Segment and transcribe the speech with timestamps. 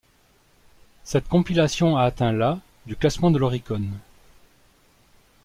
[1.03, 2.57] Cette compilation a atteint la
[2.87, 3.87] du classement de l'Oricon.